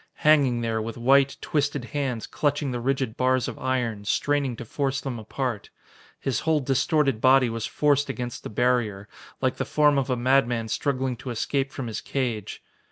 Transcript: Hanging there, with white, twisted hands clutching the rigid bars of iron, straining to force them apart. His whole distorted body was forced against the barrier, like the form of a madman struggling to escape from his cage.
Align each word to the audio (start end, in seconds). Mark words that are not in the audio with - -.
Hanging 0.25 0.61
there, 0.61 0.81
with 0.81 0.97
white, 0.97 1.37
twisted 1.41 1.85
hands 1.93 2.25
clutching 2.25 2.71
the 2.71 2.79
rigid 2.79 3.15
bars 3.15 3.47
of 3.47 3.59
iron, 3.59 4.03
straining 4.03 4.55
to 4.55 4.65
force 4.65 4.99
them 4.99 5.19
apart. 5.19 5.69
His 6.19 6.39
whole 6.39 6.59
distorted 6.59 7.21
body 7.21 7.51
was 7.51 7.67
forced 7.67 8.09
against 8.09 8.41
the 8.41 8.49
barrier, 8.49 9.07
like 9.41 9.57
the 9.57 9.63
form 9.63 9.99
of 9.99 10.09
a 10.09 10.17
madman 10.17 10.69
struggling 10.69 11.17
to 11.17 11.29
escape 11.29 11.71
from 11.71 11.85
his 11.85 12.01
cage. 12.01 12.63